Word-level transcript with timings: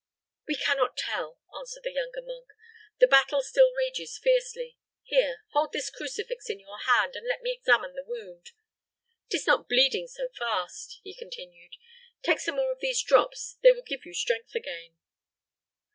"We 0.47 0.55
can 0.55 0.77
not 0.77 0.97
tell," 0.97 1.37
answered 1.55 1.83
the 1.83 1.91
younger 1.93 2.23
monk. 2.23 2.47
"The 2.97 3.05
battle 3.05 3.43
still 3.43 3.71
rages 3.77 4.17
fiercely. 4.17 4.75
Here, 5.03 5.43
hold 5.51 5.73
this 5.73 5.91
crucifix 5.91 6.49
in 6.49 6.57
your 6.59 6.79
hand, 6.79 7.15
and 7.15 7.27
let 7.27 7.43
me 7.43 7.51
examine 7.51 7.93
the 7.93 8.03
wound. 8.07 8.49
'Tis 9.29 9.45
not 9.45 9.69
bleeding 9.69 10.07
so 10.07 10.27
fast," 10.29 10.99
he 11.03 11.13
continued. 11.13 11.73
"Take 12.23 12.39
some 12.39 12.55
more 12.55 12.71
of 12.71 12.79
these 12.79 13.03
drops; 13.03 13.59
they 13.61 13.71
will 13.73 13.83
give 13.83 14.03
you 14.03 14.15
strength 14.15 14.55
again." 14.55 14.97